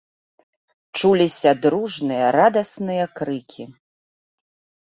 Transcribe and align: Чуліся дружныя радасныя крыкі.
Чуліся 0.99 1.51
дружныя 1.65 2.25
радасныя 2.39 3.05
крыкі. 3.21 3.63